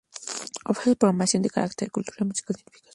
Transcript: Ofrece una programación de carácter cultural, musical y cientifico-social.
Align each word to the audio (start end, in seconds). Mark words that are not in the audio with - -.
Ofrece 0.65 0.89
una 0.89 0.95
programación 0.97 1.43
de 1.43 1.51
carácter 1.51 1.91
cultural, 1.91 2.27
musical 2.29 2.55
y 2.55 2.57
cientifico-social. 2.63 2.89